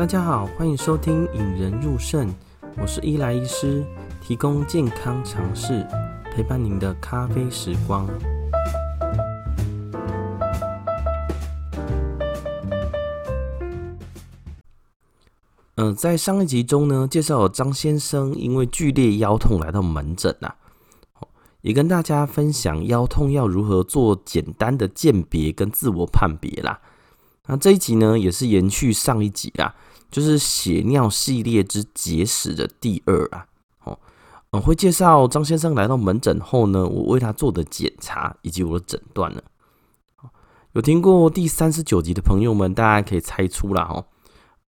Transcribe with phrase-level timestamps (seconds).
[0.00, 2.26] 大家好，欢迎收听《引人入胜》，
[2.80, 3.84] 我是伊莱医师，
[4.22, 5.86] 提供健康常识，
[6.32, 8.08] 陪伴您的咖啡时光。
[15.74, 20.54] 嗯、在上一集中呢，介绍张先生因为剧烈腰痛来到门诊呐、
[21.12, 21.28] 啊，
[21.60, 26.80] 也跟大家分享腰痛要如何做简单的鉴别跟自我判别啦。
[27.46, 29.74] 那这一集呢，也是延续上一集啦，
[30.10, 33.46] 就是血尿系列之结石的第二啊。
[33.84, 33.98] 哦，
[34.50, 39.42] 我会介绍张先生来到门诊后呢，我为他做的检查以及我的诊断呢。
[40.72, 44.06] 有听过第三十九集的朋友们，大家可以猜出啦哦，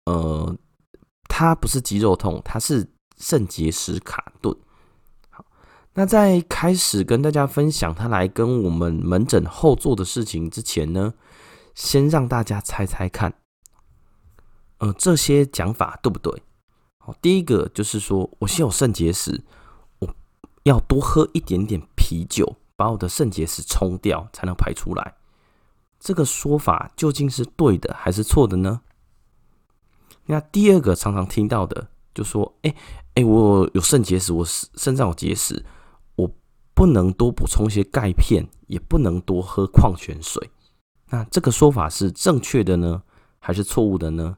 [0.05, 0.57] 呃。
[1.31, 4.57] 他不是肌肉痛，他是肾结石卡顿。
[5.31, 5.45] 好，
[5.95, 11.15] 那在开始跟大家分享他来跟我们门诊后做的事情之前呢，
[11.77, 13.33] 先让大家猜猜看，
[14.79, 16.43] 呃，这些讲法对不对？
[16.99, 19.43] 好，第一个就是说我先有肾结石，
[19.99, 20.15] 我
[20.63, 25.15] 要多喝一点点啤酒，把我的肾结石冲掉，才能排出来。
[25.99, 28.81] 这个说法究竟是对的还是错的呢？
[30.27, 35.65] 那第二个常常听到的，就说：“哎、欸、哎、我有肾结石，我肾脏有结石，
[36.15, 36.31] 我
[36.75, 40.51] 不能多补充一些钙片，也不能多喝矿泉水。”
[41.11, 43.03] 那这个说法是正确的呢，
[43.39, 44.37] 还是错误的呢？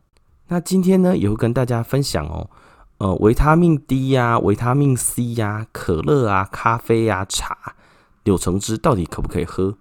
[0.52, 2.50] 那今天呢，也会跟大家分享哦，
[2.98, 7.76] 呃，维他命 D 呀、维他命 C 呀、可乐啊、咖啡呀、茶、
[8.24, 9.78] 柳橙汁到底可不可以喝？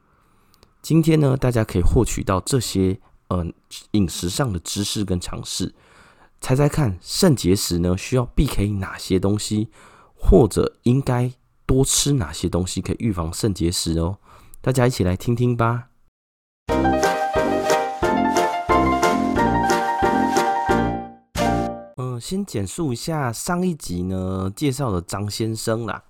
[0.83, 3.47] 今天呢，大家可以获取到这些呃
[3.91, 5.73] 饮食上的知识跟常识。
[6.39, 9.69] 猜猜看，肾结石呢需要避开哪些东西，
[10.13, 11.31] 或者应该
[11.65, 14.19] 多吃哪些东西可以预防肾结石哦？
[14.61, 15.87] 大家一起来听听吧。
[21.99, 26.01] 嗯、呃，先简述一下上一集呢介绍的张先生啦。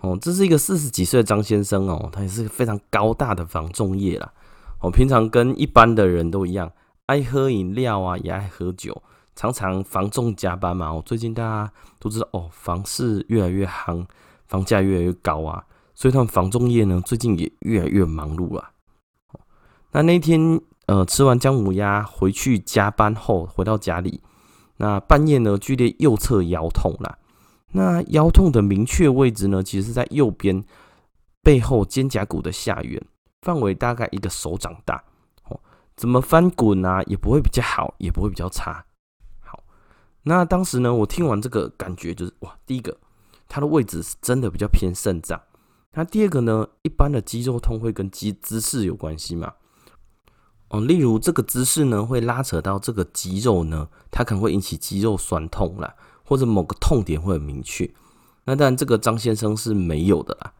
[0.00, 4.32] 哦，这是一个四十几岁的张先生哦，他也是个非常高大的房仲业啦。
[4.80, 6.72] 哦，平常跟一般的人都一样，
[7.04, 9.02] 爱喝饮料啊，也爱喝酒。
[9.36, 14.06] 常常房仲加班嘛，我最近大家都知道哦，房市越来越夯，
[14.46, 15.62] 房价越来越高啊，
[15.94, 18.70] 所以他们房仲业呢最近也越来越忙碌了。
[19.92, 24.22] 那那天呃吃完姜母鸭回去加班后回到家里，
[24.78, 27.18] 那半夜呢剧烈右侧腰痛了。
[27.72, 30.64] 那腰痛的明确位置呢，其实是在右边
[31.42, 33.00] 背后肩胛骨的下缘，
[33.42, 35.04] 范围大概一个手掌大。
[35.48, 35.60] 哦，
[35.94, 38.84] 怎么翻滚啊也不会比较好，也不会比较差。
[39.40, 39.62] 好
[40.22, 42.96] 那当时呢，我听完这个感觉就是哇，第一个，
[43.48, 45.40] 它的位置是真的比较偏肾脏。
[45.92, 49.54] 那第二个呢，一般的肌肉痛会跟肌姿势有关系嘛？
[50.70, 57.90] 哦，例如这个姿势呢，会拉扯到这个肌肉呢，它可能会引起肌肉酸痛啦，或者某个痛点会很明确。
[58.44, 60.52] 那当然，这个张先生是没有的啦。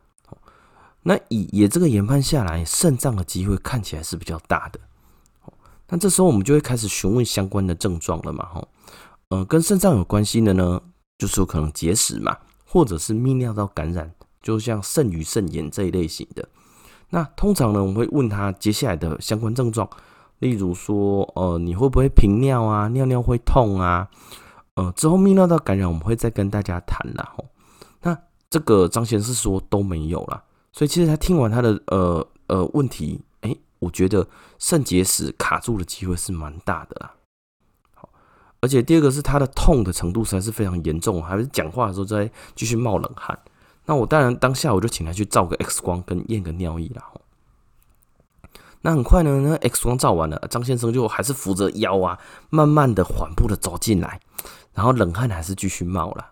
[1.03, 4.81] 那以也这个研判下来，肾脏的机会看起来是比较大的。
[5.89, 8.45] 那这时候我们就会开始询问相关的症状了嘛？
[8.47, 8.69] 哈。
[9.29, 10.83] 呃，跟肾脏有关系的呢，
[11.19, 12.37] 就是有可能结石嘛，
[12.67, 16.49] 或者是泌尿道感染，就像肾盂肾炎这一类型的。
[17.11, 19.89] 那通常呢，我们会问他接下来的相关症状，
[20.41, 22.89] 例如说，呃，你会不会频尿啊？
[22.89, 24.09] 尿尿会痛啊？
[24.75, 27.33] 呃，之后泌尿道感染，我们会再跟大家谈啦。
[27.37, 27.47] 吼，
[28.03, 28.17] 那
[28.51, 30.43] 这个张先生说都没有啦，
[30.73, 37.15] 所以其实他听完他的呃呃问题，哎、我觉得肾结石卡住的机会是蛮大的啦。
[38.61, 43.39] 而且第二个是他的痛的程度实在是非常严重，还是讲话的时候在继续冒冷汗。
[43.89, 47.03] 那我当然当下我就请他去照个 X 光跟验个尿液啦。
[48.83, 52.19] 那很快呢，那 X 光照完了，张先生就还是扶着腰啊，
[52.51, 54.21] 慢慢的缓步的走进来，
[54.75, 56.27] 然后冷汗还是继续冒了。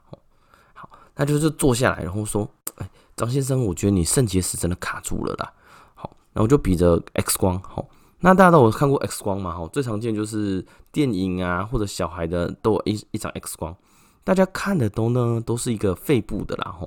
[0.74, 5.50] 好，那就是坐下来，然后说：“哎，张先生，我觉得你肾结石真的卡住了啦。”
[5.96, 7.88] 好，然后就比着 X 光，好。
[8.20, 9.52] 那大家都有看过 X 光嘛？
[9.56, 13.74] 哈，最常见就是电影啊，或者小孩的都有一一张 X 光。
[14.22, 16.70] 大家看的都呢，都是一个肺部的啦。
[16.70, 16.86] 哈，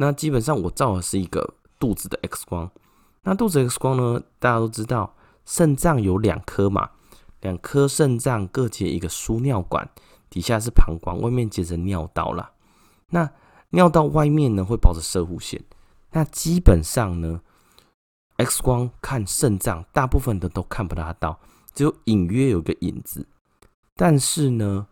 [0.00, 2.70] 那基本上我照的是一个肚子的 X 光。
[3.22, 5.14] 那肚子 X 光呢，大家都知道，
[5.44, 6.90] 肾脏有两颗嘛，
[7.40, 9.90] 两颗肾脏各接一个输尿管，
[10.30, 12.52] 底下是膀胱，外面接着尿道啦。
[13.10, 13.28] 那
[13.70, 15.62] 尿道外面呢，会包着射护腺。
[16.12, 17.40] 那基本上呢
[18.36, 21.40] ，X 光看肾脏，大部分的都看不大到，
[21.74, 23.26] 只有隐约有个影子。
[23.96, 24.86] 但是呢，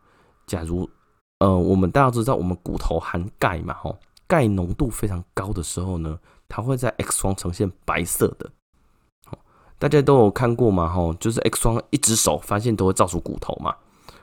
[0.46, 0.90] 假如
[1.38, 6.18] 呃，我们大家都知道，我们骨头含钙嘛，吼，钙浓度非常高的时候呢，
[6.48, 8.50] 它会在 X 光呈现白色的。
[9.78, 13.76] 大家都有看过嘛，吼，就是 X 光一只手发现都会照出骨头嘛，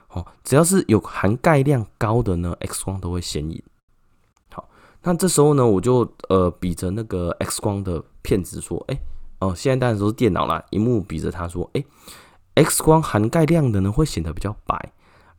[0.08, 3.62] 哦，只要是有含钙量高的呢，X 光都会显影。
[4.52, 4.68] 好，
[5.02, 8.98] 那这时候呢，我就呃比着那个 X 光的片子说，哎，
[9.38, 11.84] 哦，现在当然都是电脑啦，荧幕比着它说，哎
[12.54, 14.92] ，X 光含钙量的呢会显得比较白，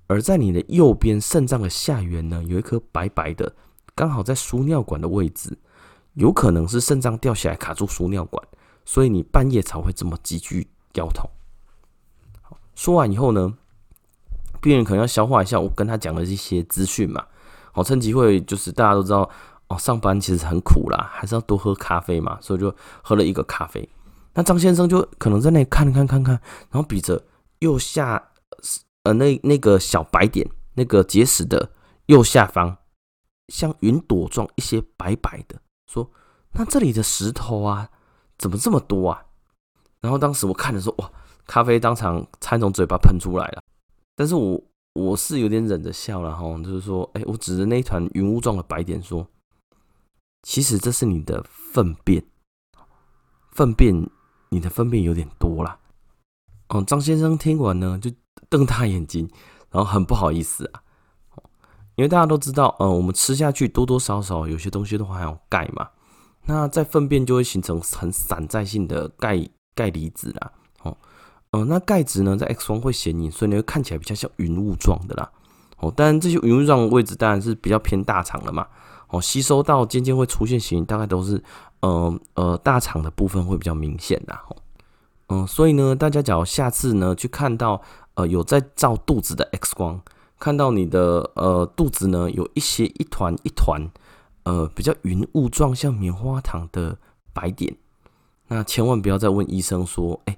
[0.08, 3.54] 而在你的右边肾脏的下缘呢，有一颗白白的，
[3.96, 5.58] 刚好在输尿管的位置，
[6.16, 8.46] 有可能是肾脏掉下来卡住输尿管，
[8.84, 11.30] 所以你半夜才会这么急剧腰痛。
[12.76, 13.54] 说完以后呢，
[14.62, 17.26] 病人可能要消化一下我跟他讲的一些资讯嘛，
[17.72, 19.30] 好，趁机会就是大家都知道
[19.70, 23.88] 哦，上班其实很苦啦，还是要多喝咖啡嘛，所以就喝了一个咖啡。
[24.34, 26.36] 那张先生就可能在那里看看看看，
[26.70, 27.24] 然后比着
[27.60, 28.22] 右下
[29.04, 31.72] 呃那那个小白点，那个结石的
[32.08, 32.76] 右下方，
[33.50, 36.10] 像云朵状一些白白的，说
[36.52, 37.90] 那这里的石头啊，
[38.38, 39.24] 怎么这么多啊？
[40.02, 41.12] 然后当时我看的时候，哇，
[41.46, 43.62] 咖啡当场差从嘴巴喷出来了。
[44.16, 44.62] 但是我
[44.94, 49.28] 我是有点忍着笑了哈，就是说，哎，我指着那一团云雾状的白点说，
[50.44, 52.24] 其实这是你的粪便，
[53.52, 54.10] 粪便，
[54.50, 55.80] 你的粪便有点多啦。
[56.70, 58.12] 哦，张先生听完呢，就
[58.48, 59.30] 瞪大眼睛，
[59.70, 60.82] 然后很不好意思啊，
[61.96, 65.90] 因为大家都知道，嗯，我们吃下去多多少少有些东西都含有钙嘛，
[66.46, 70.52] 那在粪便就会形成很散在性的钙钙离子啦。
[70.84, 70.98] 哦，
[71.52, 75.32] 嗯那钙质呢，在 X 光会显影，所以你会看起来比较像云雾状的啦。
[75.78, 78.68] 哦，当然这些云雾状的位置当然是比较偏大肠了嘛。
[79.10, 81.42] 哦，吸收到渐渐会出现显影，大概都是
[81.82, 84.44] 呃呃大肠的部分会比较明显啦。
[84.50, 84.58] 哦，
[85.30, 87.82] 嗯，所以呢，大家假如下次呢去看到
[88.16, 90.02] 呃有在照肚子的 X 光，
[90.46, 93.90] 看到你的呃肚子呢有一些一团一团
[94.44, 96.96] 呃比较云雾状像棉花糖的
[97.34, 97.76] 白点，
[98.50, 100.38] 那千万不要再问医生说，哎。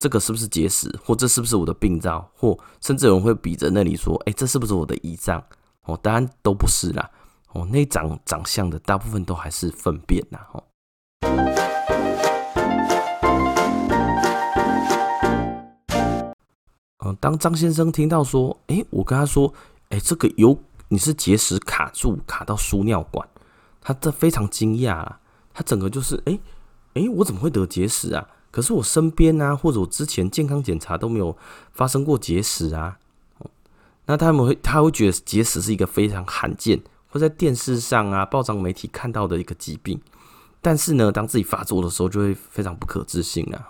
[0.00, 5.42] 这个是不是结石，或这是不是我的病灶，或甚至有人会比着那里说：“哎，这是不是我的胰脏？”
[5.86, 7.10] 哦，当然都不是啦。
[7.52, 10.38] 哦，那长长相的大部分都还是粪便呐。
[10.52, 10.62] 哦，
[17.04, 19.52] 嗯，当张先生听到说：“哎，我跟他说，
[19.90, 20.58] 哎，这个有
[20.88, 23.28] 你是结石卡住，卡到输尿管。”
[23.80, 25.20] 他这非常惊讶啊，
[25.52, 26.38] 他整个就是：“哎，
[26.94, 31.36] 哎，我怎么会得结石啊？”可是我身边啊，或者我之前健康检查都没有
[31.72, 32.98] 发生过结石啊。
[34.06, 40.00] 那他们会，他会觉得结石是一个非常罕见，或在电视上啊、报章媒体看到的一个疾病。
[40.62, 43.68] 但是呢，当自己发作的时候，就会非常不可置信啊。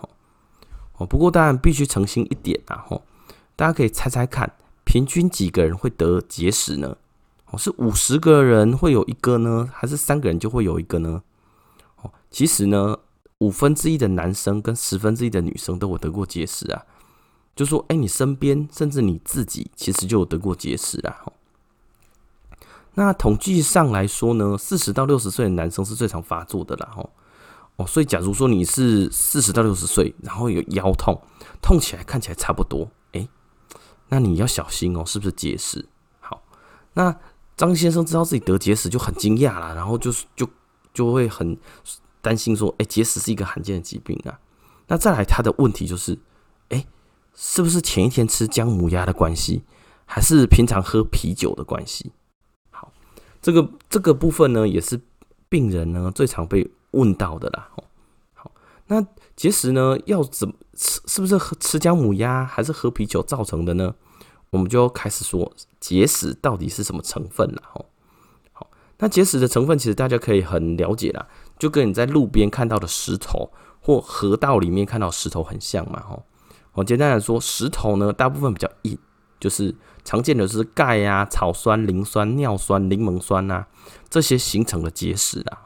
[0.98, 2.84] 哦，不过当然必须诚心一点啊。
[2.86, 3.02] 吼，
[3.56, 4.52] 大家可以猜猜看，
[4.84, 6.96] 平均几个人会得结石呢？
[7.50, 11.22] 哦，是五十个人会有一个呢，还是三个人就会有一个呢？
[12.02, 12.98] 哦，其实呢。
[13.38, 16.86] 五分之一的男生跟十分之一的女生都有得过结石啊，
[17.54, 21.20] 就说，哎，你身边甚至你自己其实就有得过结石啊。
[22.94, 26.88] 那统计上来说呢，四十到六十岁的男生是最常发作的啦。
[26.94, 27.10] 吼，
[27.76, 31.20] 哦，所以假如说你是四十到六十岁，然后有腰痛，
[31.60, 32.88] 痛起来看起来差不多，
[34.08, 35.86] 那你要小心哦，是不是结石？
[36.20, 36.42] 好，
[36.94, 37.16] 那
[37.56, 40.48] 张先生知道自己得结石就很惊讶啦，然后就是就
[40.92, 41.58] 就会很。
[42.24, 44.40] 担心说，哎，结石是一个罕见的疾病啊。
[44.86, 46.18] 那再来，他的问题就是，
[46.70, 46.86] 哎，
[47.34, 49.62] 是不是前一天吃姜母鸭的关系，
[50.06, 52.12] 还是平常喝啤酒的关系？
[52.70, 52.90] 好，
[53.42, 54.98] 这个这个部分呢，也是
[55.50, 57.68] 病人呢最常被问到的啦。
[58.86, 61.00] 那结石呢，要怎么吃？
[61.06, 63.94] 是不是喝吃姜母鸭，还是喝啤酒造成的呢？
[64.50, 67.62] 我们就开始说结石到底是什么成分了。
[67.72, 67.84] 哈，
[68.52, 71.26] 好，那结石的成分其实大家可以很了解啦。
[71.58, 73.50] 就跟你在路边看到的石头
[73.80, 76.22] 或河道里面看到石头很像嘛，哈。
[76.74, 78.98] 我简单来说，石头呢，大部分比较硬，
[79.40, 79.74] 就是
[80.04, 83.66] 常见的是钙啊、草酸、磷酸、尿酸、柠檬酸啊
[84.10, 85.62] 这些形成的结石啊。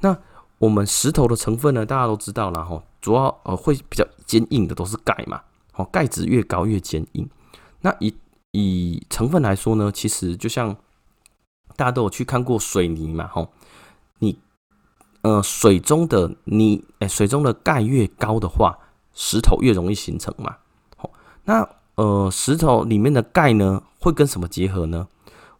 [0.00, 0.18] 那
[0.62, 5.42] 我们石头的成分呢，大家都知道了，哈，主要呃会比较坚硬的都是钙嘛，
[5.74, 7.28] 哦，钙质越高越坚硬。
[7.80, 8.14] 那以
[8.52, 10.76] 以成分来说呢，其实就像
[11.74, 13.50] 大家都有去看过水泥嘛，吼，
[14.20, 14.38] 你。
[15.22, 18.78] 呃，水中的你，哎，水中的钙越高的话，
[19.12, 20.58] 石头越容易形成嘛。
[20.96, 21.10] 好，
[21.44, 25.06] 那呃，石头里面的钙呢，会跟什么结合呢？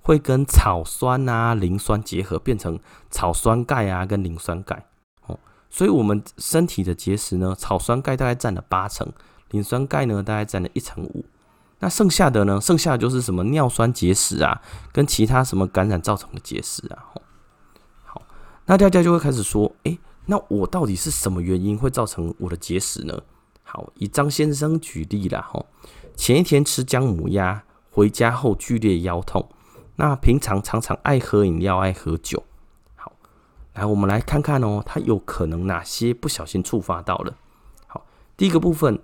[0.00, 4.84] 会跟草酸啊、磷酸结合，变成草酸钙啊，跟磷酸钙。
[5.74, 9.10] 所以我们身体的结石呢，草酸钙大概占了八成，
[9.50, 11.24] 磷酸钙呢大概占了一成五。
[11.78, 14.60] 那剩下的呢，剩下的就是什么尿酸结石啊，
[14.92, 17.08] 跟其他什么感染造成的结石啊。
[18.04, 18.22] 好
[18.66, 23.18] 那大家就会开始说，哎，那我到底是什么原因会造成我的结石呢？
[23.62, 25.64] 好，以张先生举例啦，哈，
[26.14, 29.48] 前一天吃姜母鸭，回家后剧烈腰痛。
[29.96, 32.42] 那平常常常爱喝饮料、爱喝酒。
[33.74, 37.36] 来我们来看看哦，它有可能哪些不小心触发到了？
[37.86, 39.00] 好，第一个部分，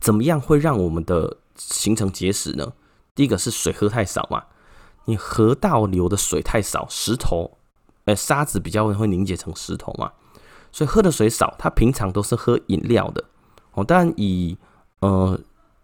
[0.00, 2.72] 怎么样会让我们的形成结石呢？
[3.14, 4.44] 第一个是水喝太少嘛，
[5.04, 7.58] 你河道流的水太少，石头，
[8.04, 10.12] 呃，沙子比较会凝结成石头嘛，
[10.72, 11.54] 所以喝的水少。
[11.58, 13.24] 他平常都是喝饮料的
[13.72, 14.58] 哦，但以
[15.00, 15.38] 呃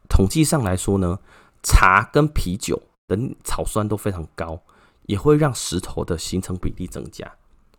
[0.08, 1.18] 统计上来说呢，
[1.62, 2.82] 茶跟啤酒。
[3.08, 4.60] 等草酸都非常高，
[5.06, 7.26] 也会让石头的形成比例增加。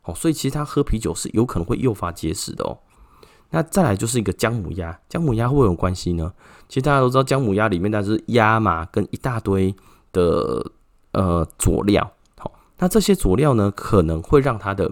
[0.09, 2.77] 哦，所以其实他喝啤酒是有可能会诱发结石的哦。
[3.51, 6.33] 那再来就是一个姜母鸭，姜母鸭会有关系呢？
[6.67, 9.75] 其实大家都知道，姜母鸭里面那是鸭嘛，跟一大堆
[10.11, 10.71] 的
[11.13, 12.11] 呃佐料。
[12.37, 14.91] 好，那这些佐料呢，可能会让它的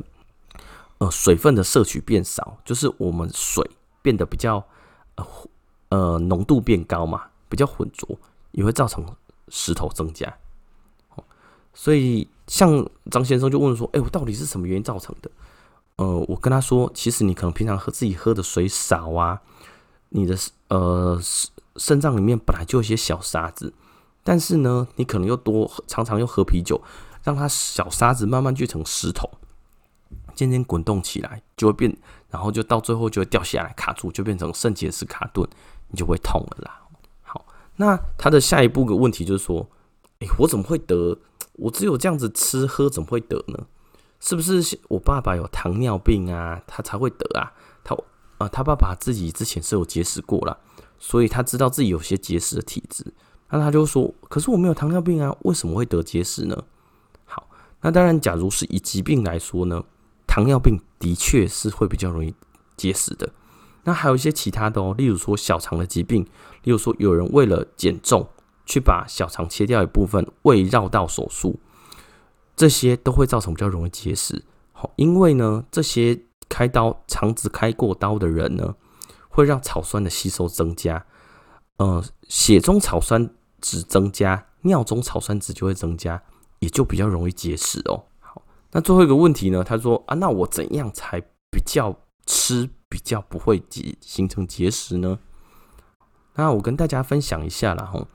[0.99, 3.69] 呃水分的摄取变少，就是我们水
[4.01, 4.63] 变得比较
[5.15, 5.25] 呃
[5.89, 8.17] 呃浓度变高嘛，比较浑浊，
[8.51, 9.05] 也会造成。
[9.49, 10.27] 石头增加，
[11.79, 15.29] 所以像张先生就问说：“哎，我到底是什么原因造成的？”
[15.97, 19.39] 呃，我跟他说：“其实你可能平常喝自己喝的水少啊，
[20.09, 20.35] 你的
[20.69, 21.19] 呃
[21.75, 23.71] 肾脏里面本来就有些小沙子，
[24.23, 26.81] 但是呢，你可能又多常常又喝啤酒，
[27.23, 29.29] 让它小沙子慢慢聚成石头，
[30.33, 31.95] 渐渐滚动起来，就会变，
[32.31, 35.47] 然后就到最后就会掉下来卡住，就变成肾结石卡顿，
[35.89, 36.81] 你就会痛了啦。”
[37.21, 39.69] 好那他的下一步的问题就是说，
[40.19, 41.19] 哎，我怎么会得？
[41.57, 43.65] 我只有这样子吃喝，怎么会得呢？
[44.19, 47.53] 是不是我爸爸有糖尿病啊，他才会得啊？
[47.83, 47.95] 他
[48.39, 50.57] 啊，他爸爸自己之前是有结石过了，
[50.97, 53.13] 所以他知道自己有些结石的体质。
[53.49, 56.63] 那他就说，可是我没有糖尿病啊，为什么会得结石呢？
[57.25, 57.47] 好，
[57.81, 59.83] 那当然，假如是以疾病来说呢，
[60.27, 62.33] 糖尿病的确是会比较容易
[62.75, 63.29] 结石的。
[63.83, 66.23] 那还有一些其他的哦，例如说小肠的疾病，
[66.63, 68.27] 例如说有人为了减重
[68.67, 71.59] 去把小肠切掉一部分，胃绕道手术，
[72.55, 74.45] 这些都会造成比较容易结石。
[74.73, 78.75] 好，因为呢，这些开刀肠子开过刀的人呢，
[79.29, 81.03] 会让草酸的吸收增加，
[81.77, 83.27] 呃，血中草酸
[83.59, 86.21] 值增加，尿中草酸值就会增加，
[86.59, 88.03] 也就比较容易结石哦。
[88.19, 88.43] 好，
[88.73, 91.19] 那最后一个问题呢，他说啊，那我怎样才
[91.49, 91.95] 比较
[92.27, 92.69] 吃？
[92.89, 95.19] 比较不会结形成结石呢？
[96.35, 98.07] 那我跟大家分享一下啦吼，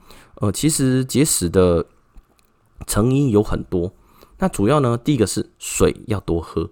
[0.43, 1.87] 呃，其实结石的
[2.85, 3.93] 成因有很多。
[4.39, 6.69] 那主要呢，第一个是水要多喝。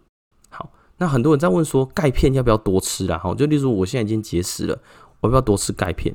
[0.48, 3.16] 好，那很多人在问说钙片要不要多吃啦？
[3.16, 4.76] 哈，就例如我现在已经结石了，
[5.20, 6.12] 我要不要多吃钙片？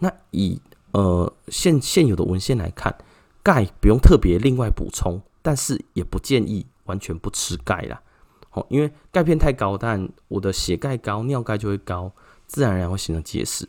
[0.00, 2.94] 那以呃现现有的文献来看，
[3.42, 8.02] 钙不用特别另外补充，但是也不建议完全不吃钙啦。
[8.50, 12.12] 好，因为钙片太高，但我的血钙高，尿钙就会高，
[12.46, 13.66] 自然而然会形成结石。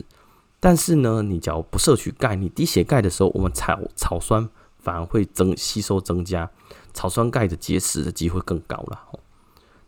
[0.62, 6.50] 但是呢，你只要不摄取钙，你低血钙的时候，我们草草酸反而会增吸收增加，
[6.94, 9.08] 草酸钙的结石的机会更高了。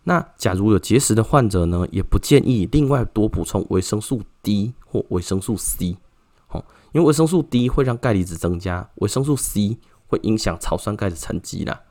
[0.06, 5.96] 那假如有结石的患者呢，也不建议另外多补充维生素 D 或维生素 C。
[6.50, 9.78] 哦，因为维生素 D 会让钙离子增加，维生素 C
[10.08, 11.82] 会影响草酸钙的沉积啦。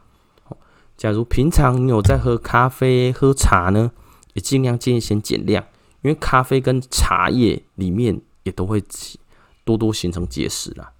[0.97, 3.93] 假如平常你有在喝咖啡、喝茶呢，
[4.35, 5.65] 也尽量建议先减量，
[6.03, 8.83] 因为咖啡跟茶叶里面也都会
[9.65, 10.93] 多多形成结石啦。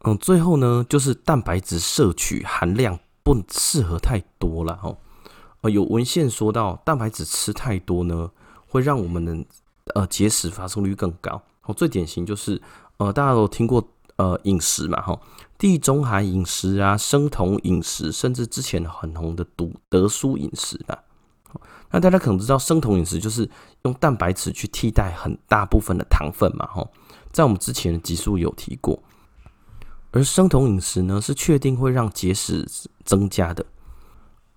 [0.00, 4.96] 嗯，最后呢，就是蛋白质摄取含量不适合太多了哦。
[5.62, 8.30] 呃，有文献说到，蛋白质吃太多呢，
[8.68, 9.46] 会让我们的
[9.94, 11.42] 呃结石发生率更高。
[11.62, 12.60] 哦，最典型就是
[12.98, 13.88] 呃，大家都听过。
[14.16, 15.20] 呃，饮食嘛，哈，
[15.58, 20.96] 地中海饮食啊，生酮饮食，甚至之前很红的独德舒饮食啊。
[21.90, 23.48] 那大家可能知道，生酮饮食就是
[23.82, 26.86] 用蛋白质去替代很大部分的糖分嘛，哈。
[27.32, 29.02] 在我们之前的集数有提过，
[30.12, 32.64] 而生酮饮食呢，是确定会让结石
[33.04, 33.66] 增加的。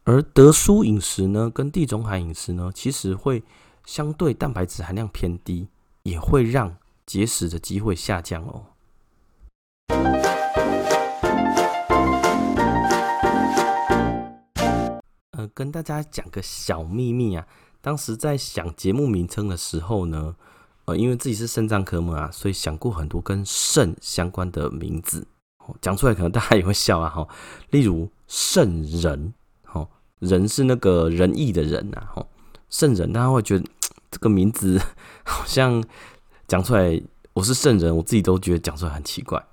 [0.04, 3.44] 而德舒饮食呢，跟地中海饮食呢，其实会
[3.86, 5.68] 相对蛋白质含量偏低，
[6.04, 8.66] 也会让结石的机会下降哦。
[15.38, 17.46] 呃，跟大家讲个小秘密啊，
[17.80, 20.36] 当时在想节目名称的时候呢，
[20.86, 25.28] 呃，因为自己是肾脏科嘛，所以想过很多跟肾相关的名字，
[25.80, 27.28] 讲出来可能大家也会笑啊，哈，
[27.70, 29.32] 例如肾仁，
[29.64, 32.26] 哈，人是那个仁义的仁啊，哈，
[32.72, 33.66] 圣人，大家会觉得
[34.10, 34.82] 这个名字
[35.24, 35.84] 好像
[36.48, 37.00] 讲出来，
[37.34, 39.46] 我是圣人，我自己都觉得讲出来很奇怪。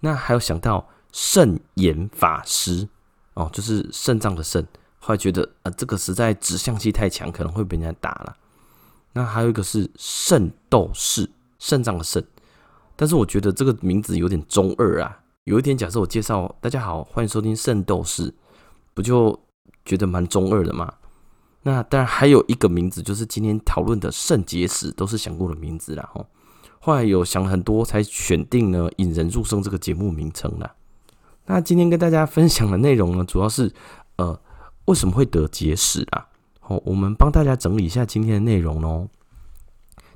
[0.00, 2.86] 那还有想到肾炎法师
[3.32, 4.66] 哦，就是肾脏的肾，
[5.06, 8.36] 后来觉得啊、呃，这个实在指向性太强，可能会被人家打了。
[9.12, 12.26] 那还有一个是肾斗士，肾脏的肾，
[12.96, 18.30] 但是我觉得这个名字有点中二啊，有一天假设我介绍大家好，欢迎收听《圣斗士》，
[18.94, 19.38] 不就
[19.84, 20.92] 觉得蛮中二的吗？
[21.62, 26.10] 那当然还有一个名字，就是今天讨论的肾结石，都是想过的名字啦。
[26.12, 26.26] 吼，
[26.80, 30.74] 后来有想很多，才选定呢引人入胜这个节目名称啦。
[31.44, 33.72] 那今天跟大家分享的内容呢，主要是
[34.16, 34.36] 呃
[34.86, 36.26] 为什么会得结石啊？
[36.60, 39.08] 好，我们帮大家整理一下今天的内容哦。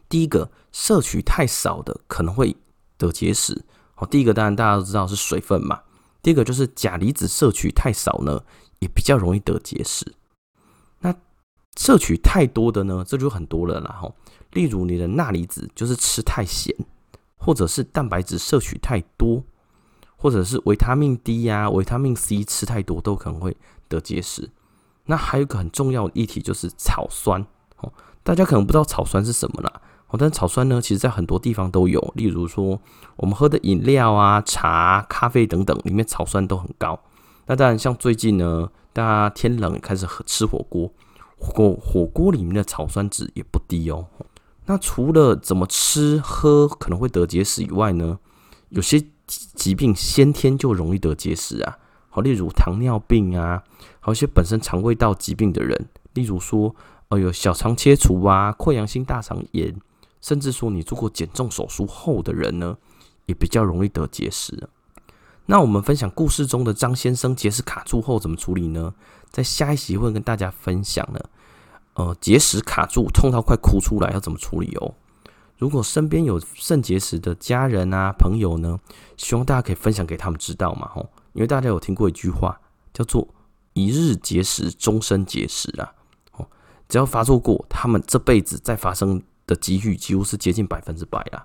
[0.08, 2.56] 第一个，摄取太少的可能会
[2.98, 3.64] 得结石。
[3.96, 5.80] 哦，第一个当然大家都知道是水分嘛。
[6.22, 8.42] 第二个就是钾离子摄取太少呢，
[8.80, 10.14] 也比较容易得结石。
[11.00, 11.14] 那
[11.76, 13.96] 摄取太多的呢，这就很多了啦。
[14.00, 14.14] 吼，
[14.52, 16.74] 例如你的钠离子就是吃太咸，
[17.36, 19.42] 或者是蛋白质摄取太多，
[20.16, 23.56] 或者是维他命 D 呀、维他命 C 吃太多，都可能会
[23.88, 24.50] 得结石。
[25.10, 27.44] 那还有一个很重要的议题就是草酸。
[27.78, 29.82] 哦，大家可能不知道草酸是什么啦。
[30.06, 32.80] 哦，但草酸呢，其实在很多地方都有，例如说
[33.16, 36.98] 我们喝的饮料啊、茶、咖啡等等，里面草酸都很高。
[37.46, 40.92] 那当然，像最近呢，大家天冷开始吃火锅，
[41.38, 44.06] 火火锅里面的草酸值也不低哦。
[44.66, 48.20] 那除了怎么吃喝可能会得结石以外呢，
[48.68, 51.78] 有些疾病先天就容易得结石啊。
[52.10, 53.62] 好，例如糖尿病啊，
[54.00, 56.74] 还有一些本身肠胃道疾病的人，例如说，
[57.08, 59.74] 呃，有小肠切除啊、溃疡性大肠炎。
[60.20, 62.76] 甚至说，你做过减重手术后的人呢，
[63.24, 64.68] 也比较容易得结石。
[65.46, 68.92] 那我们分享故事中的张先生结石卡住后怎么处理呢？
[69.30, 71.20] 在下一集会跟大家分享呢。
[71.94, 74.94] 呃，结石卡住，痛到快哭出来，要怎么处理哦？
[75.56, 78.78] 如果身边有肾结石的家人啊、朋友呢，
[79.16, 82.60] 希望大家可以分享给他们知道嘛，吼，因为大家有听过一句话，
[82.92, 83.28] 叫做
[83.74, 85.94] “一日结石，终身结石”啊。
[86.32, 86.46] 哦，
[86.88, 89.22] 只要发作过，他们这辈子再发生。
[89.46, 91.44] 的几率几乎是接近百分之百啦。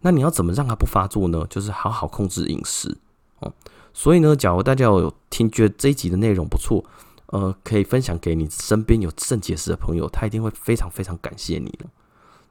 [0.00, 1.46] 那你要怎么让它不发作呢？
[1.48, 2.98] 就是好好控制饮食
[3.38, 3.52] 哦。
[3.94, 6.84] 所以呢，假如大家有听觉得这一集的内容不错，
[7.26, 11.86] 呃，可以分享给你身边有肾结石的朋友，他一定会非常非常感谢你的。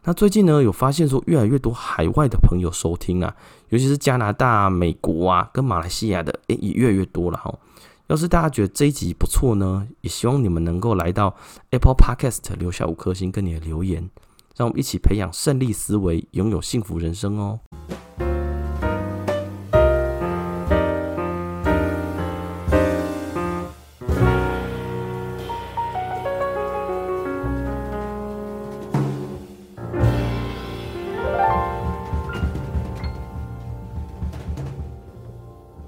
[0.08, 3.36] 那最近呢，有发现说越来越多海外的朋友收听啊，
[3.70, 7.52] 尤其是加拿大、美国啊，跟马来西亚的，诶，也越来越多了哈。
[8.06, 11.36] 要是大家觉得这一集不错呢，也希望你们能够来到
[11.72, 14.08] Apple Podcast 留下五颗星跟你的留言。
[14.56, 17.60] 让我们一起培养胜利思维，拥有幸福人生哦！